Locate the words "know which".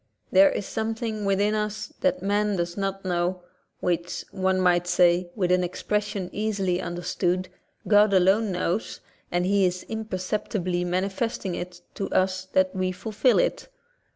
3.05-4.25